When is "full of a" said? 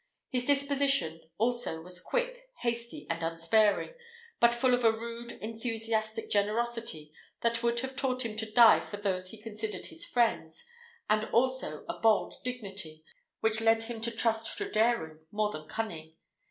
4.51-4.91